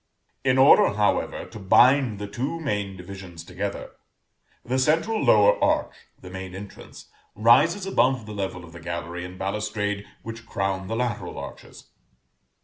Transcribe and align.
In 0.43 0.57
order, 0.57 0.95
however, 0.95 1.45
to 1.45 1.59
bind 1.59 2.17
the 2.17 2.25
two 2.25 2.59
main 2.59 2.97
divisions 2.97 3.43
together, 3.43 3.91
the 4.65 4.79
central 4.79 5.23
lower 5.23 5.63
arch 5.63 5.93
(the 6.19 6.31
main 6.31 6.55
entrance) 6.55 7.07
rises 7.35 7.85
above 7.85 8.25
the 8.25 8.33
level 8.33 8.63
of 8.65 8.73
the 8.73 8.79
gallery 8.81 9.23
and 9.23 9.37
balustrade 9.37 10.07
which 10.23 10.47
crown 10.47 10.87
the 10.87 10.95
lateral 10.95 11.37
arches. 11.37 11.91